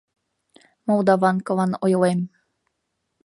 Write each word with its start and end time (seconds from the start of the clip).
Молдаванкылан 0.87 1.71
ойлем: 1.83 2.19